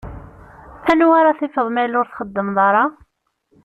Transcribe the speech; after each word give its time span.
Anwa 0.91 1.15
ara 1.19 1.37
tifeḍ 1.39 1.67
ma 1.71 1.81
yella 1.83 1.97
ur 2.01 2.07
txeddmeḍ 2.09 2.57
ara? 2.67 2.83